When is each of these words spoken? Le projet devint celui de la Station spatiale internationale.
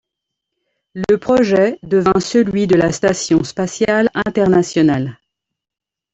Le 0.95 1.15
projet 1.17 1.77
devint 1.83 2.19
celui 2.19 2.65
de 2.65 2.73
la 2.73 2.91
Station 2.91 3.43
spatiale 3.43 4.09
internationale. 4.15 5.19